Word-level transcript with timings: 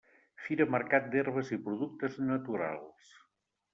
Fira 0.45 0.65
Mercat 0.75 1.11
d'Herbes 1.11 1.53
i 1.57 1.61
Productes 1.67 2.19
Naturals. 2.31 3.13